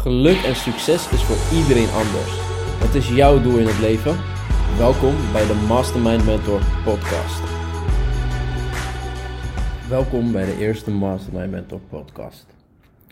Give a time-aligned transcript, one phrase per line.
[0.00, 2.32] Geluk en succes is voor iedereen anders.
[2.80, 4.16] Wat is jouw doel in het leven?
[4.78, 7.42] Welkom bij de Mastermind Mentor podcast.
[9.88, 12.46] Welkom bij de eerste Mastermind Mentor podcast.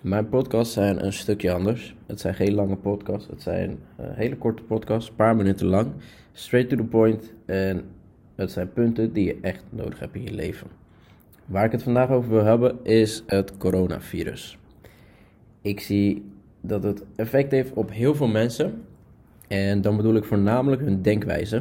[0.02, 1.94] Mijn podcasts zijn een stukje anders.
[2.06, 3.28] Het zijn geen lange podcasts.
[3.30, 5.92] Het zijn uh, hele korte podcasts, een paar minuten lang.
[6.32, 7.32] Straight to the point.
[7.46, 7.84] En
[8.34, 10.66] het zijn punten die je echt nodig hebt in je leven.
[11.46, 14.58] Waar ik het vandaag over wil hebben is het coronavirus.
[15.62, 16.36] Ik zie
[16.68, 18.82] dat het effect heeft op heel veel mensen.
[19.48, 21.56] En dan bedoel ik voornamelijk hun denkwijze.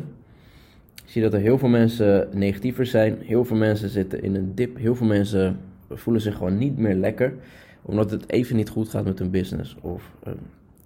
[0.95, 3.17] Ik zie dat er heel veel mensen negatiever zijn.
[3.21, 4.77] Heel veel mensen zitten in een dip.
[4.77, 5.59] Heel veel mensen
[5.89, 7.33] voelen zich gewoon niet meer lekker.
[7.81, 9.75] Omdat het even niet goed gaat met hun business.
[9.81, 10.33] Of uh,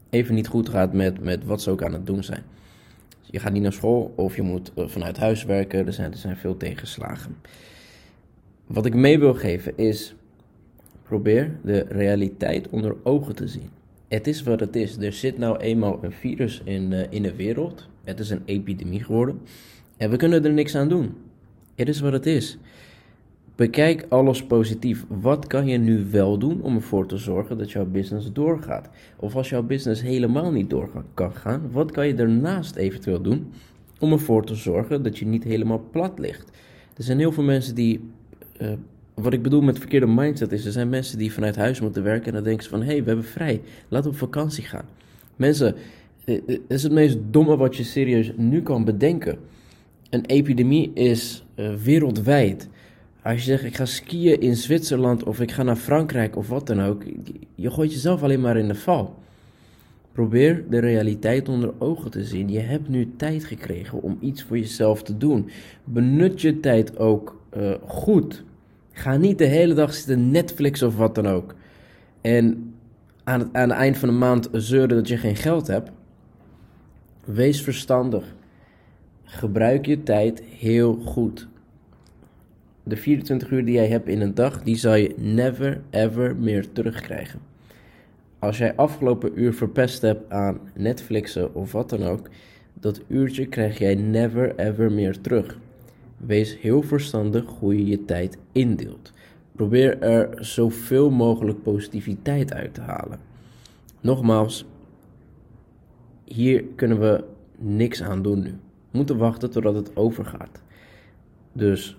[0.09, 2.43] even niet goed gaat met, met wat ze ook aan het doen zijn.
[3.21, 5.85] Je gaat niet naar school of je moet uh, vanuit huis werken.
[5.85, 7.35] Er zijn, er zijn veel tegenslagen.
[8.67, 10.15] Wat ik mee wil geven is:
[11.03, 13.69] probeer de realiteit onder ogen te zien.
[14.11, 14.97] Het is wat het is.
[14.97, 17.87] Er zit nou eenmaal een virus in, uh, in de wereld.
[18.03, 19.39] Het is een epidemie geworden.
[19.97, 21.13] En we kunnen er niks aan doen.
[21.75, 22.57] Het is wat het is.
[23.55, 25.05] Bekijk alles positief.
[25.07, 28.89] Wat kan je nu wel doen om ervoor te zorgen dat jouw business doorgaat?
[29.19, 33.51] Of als jouw business helemaal niet door kan gaan, wat kan je daarnaast eventueel doen
[33.99, 36.51] om ervoor te zorgen dat je niet helemaal plat ligt?
[36.97, 37.99] Er zijn heel veel mensen die
[38.61, 38.71] uh,
[39.21, 42.27] wat ik bedoel met verkeerde mindset is, er zijn mensen die vanuit huis moeten werken
[42.27, 44.85] en dan denken ze van, hé, hey, we hebben vrij, laten we op vakantie gaan.
[45.35, 45.75] Mensen,
[46.25, 49.37] het is het meest domme wat je serieus nu kan bedenken.
[50.09, 52.69] Een epidemie is uh, wereldwijd.
[53.23, 56.67] Als je zegt, ik ga skiën in Zwitserland of ik ga naar Frankrijk of wat
[56.67, 57.03] dan ook,
[57.55, 59.19] je gooit jezelf alleen maar in de val.
[60.11, 62.49] Probeer de realiteit onder ogen te zien.
[62.49, 65.49] Je hebt nu tijd gekregen om iets voor jezelf te doen.
[65.83, 67.41] Benut je tijd ook
[67.85, 68.43] goed.
[69.01, 71.55] Ga niet de hele dag zitten Netflix of wat dan ook.
[72.21, 72.73] En
[73.23, 75.91] aan het, aan het eind van de maand zeuren dat je geen geld hebt.
[77.25, 78.35] Wees verstandig.
[79.23, 81.47] Gebruik je tijd heel goed.
[82.83, 86.71] De 24 uur die jij hebt in een dag, die zal je never ever meer
[86.71, 87.39] terugkrijgen.
[88.39, 92.29] Als jij afgelopen uur verpest hebt aan Netflixen of wat dan ook,
[92.73, 95.57] dat uurtje krijg jij never ever meer terug.
[96.25, 99.13] Wees heel verstandig hoe je je tijd indeelt.
[99.51, 103.19] Probeer er zoveel mogelijk positiviteit uit te halen.
[104.01, 104.65] Nogmaals,
[106.25, 107.23] hier kunnen we
[107.57, 108.49] niks aan doen nu.
[108.91, 110.61] We moeten wachten totdat het overgaat.
[111.53, 111.97] Dus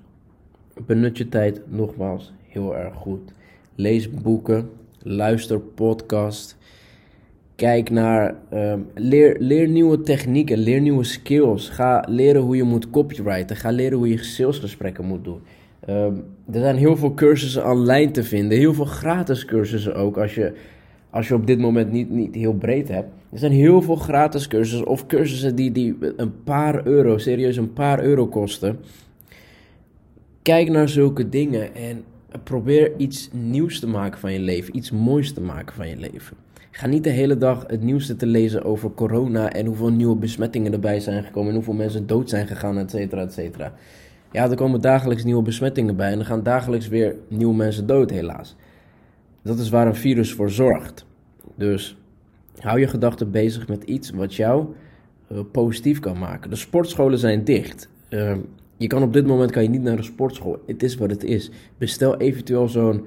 [0.86, 3.32] benut je tijd nogmaals heel erg goed.
[3.74, 6.56] Lees boeken, luister podcast.
[7.56, 11.68] Kijk naar, um, leer, leer nieuwe technieken, leer nieuwe skills.
[11.68, 13.56] Ga leren hoe je moet copywriten.
[13.56, 15.40] Ga leren hoe je salesgesprekken moet doen.
[15.88, 18.58] Um, er zijn heel veel cursussen online te vinden.
[18.58, 20.18] Heel veel gratis cursussen ook.
[20.18, 20.52] Als je,
[21.10, 23.08] als je op dit moment niet, niet heel breed hebt.
[23.32, 24.86] Er zijn heel veel gratis cursussen.
[24.86, 28.78] Of cursussen die, die een paar euro, serieus een paar euro kosten.
[30.42, 32.04] Kijk naar zulke dingen en
[32.42, 34.76] probeer iets nieuws te maken van je leven.
[34.76, 36.36] Iets moois te maken van je leven.
[36.74, 40.72] Ga niet de hele dag het nieuwste te lezen over corona en hoeveel nieuwe besmettingen
[40.72, 43.72] erbij zijn gekomen en hoeveel mensen dood zijn gegaan, et cetera, et cetera.
[44.30, 48.10] Ja, er komen dagelijks nieuwe besmettingen bij en er gaan dagelijks weer nieuwe mensen dood,
[48.10, 48.56] helaas.
[49.42, 51.06] Dat is waar een virus voor zorgt.
[51.54, 51.96] Dus
[52.58, 54.66] hou je gedachten bezig met iets wat jou
[55.32, 56.50] uh, positief kan maken.
[56.50, 57.88] De sportscholen zijn dicht.
[58.10, 58.36] Uh,
[58.76, 60.62] je kan op dit moment kan je niet naar de sportschool.
[60.66, 61.50] Het is wat het is.
[61.78, 63.04] Bestel eventueel zo'n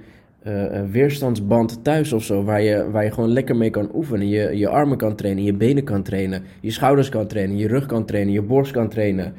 [0.47, 4.28] uh, weerstandsband thuis of zo, waar je, waar je gewoon lekker mee kan oefenen.
[4.28, 7.85] Je, je armen kan trainen, je benen kan trainen, je schouders kan trainen, je rug
[7.85, 9.34] kan trainen, je borst kan trainen.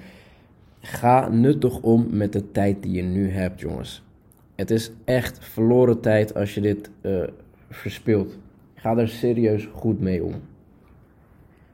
[0.81, 4.03] Ga nuttig om met de tijd die je nu hebt, jongens.
[4.55, 7.23] Het is echt verloren tijd als je dit uh,
[7.71, 8.39] verspilt.
[8.75, 10.35] Ga er serieus goed mee om.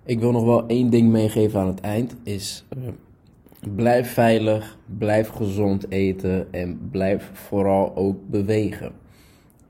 [0.05, 2.89] Ik wil nog wel één ding meegeven aan het eind, is uh,
[3.75, 8.93] blijf veilig, blijf gezond eten en blijf vooral ook bewegen.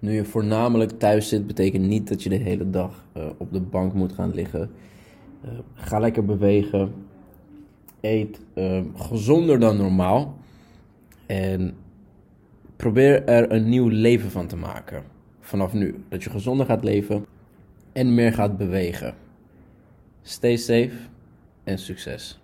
[0.03, 3.61] Nu je voornamelijk thuis zit, betekent niet dat je de hele dag uh, op de
[3.61, 4.71] bank moet gaan liggen.
[5.45, 6.93] Uh, ga lekker bewegen.
[8.01, 10.37] Eet uh, gezonder dan normaal.
[11.27, 11.75] En
[12.77, 15.03] probeer er een nieuw leven van te maken.
[15.41, 16.05] Vanaf nu.
[16.09, 17.27] Dat je gezonder gaat leven
[17.93, 19.15] en meer gaat bewegen.
[20.23, 20.97] Stay safe
[21.65, 22.42] en succes.